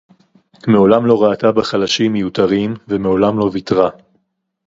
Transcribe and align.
מעולם 0.67 1.05
לא 1.05 1.23
ראתה 1.23 1.51
בחלשים 1.51 2.13
מיותרים 2.13 2.73
ומעולם 2.87 3.39
לא 3.39 3.49
ויתרה 3.53 3.89